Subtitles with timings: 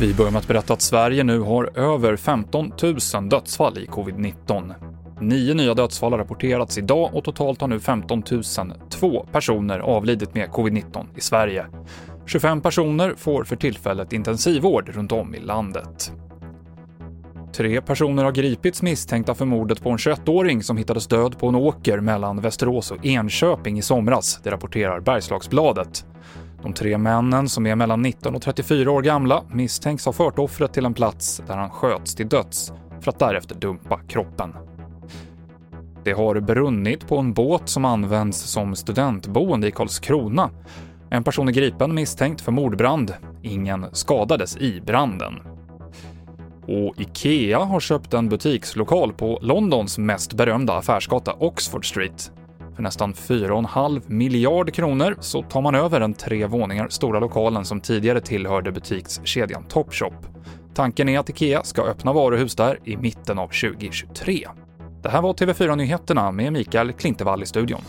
[0.00, 2.72] Vi börjar med att berätta att Sverige nu har över 15
[3.14, 4.74] 000 dödsfall i covid-19.
[5.20, 8.22] Nio nya dödsfall har rapporterats idag och totalt har nu 15
[8.90, 11.66] 002 personer avlidit med covid-19 i Sverige.
[12.26, 16.12] 25 personer får för tillfället intensivvård runt om i landet.
[17.56, 21.54] Tre personer har gripits misstänkta för mordet på en 21-åring som hittades död på en
[21.54, 26.06] åker mellan Västerås och Enköping i somras, det rapporterar Bergslagsbladet.
[26.62, 30.72] De tre männen, som är mellan 19 och 34 år gamla, misstänks ha fört offret
[30.72, 34.54] till en plats där han sköts till döds för att därefter dumpa kroppen.
[36.04, 40.50] Det har brunnit på en båt som används som studentboende i Karlskrona.
[41.10, 43.14] En person är gripen misstänkt för mordbrand.
[43.42, 45.53] Ingen skadades i branden.
[46.66, 52.32] Och IKEA har köpt en butikslokal på Londons mest berömda affärsgata Oxford Street.
[52.74, 57.80] För nästan 4,5 miljard kronor så tar man över den tre våningar stora lokalen som
[57.80, 60.14] tidigare tillhörde butikskedjan Topshop.
[60.74, 64.48] Tanken är att IKEA ska öppna varuhus där i mitten av 2023.
[65.02, 67.80] Det här var TV4 Nyheterna med Mikael Klintevall i studion.